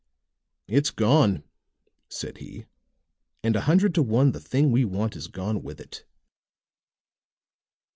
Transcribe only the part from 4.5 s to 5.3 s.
we want is